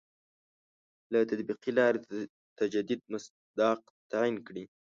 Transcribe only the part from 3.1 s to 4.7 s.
مصداق تعین کړي.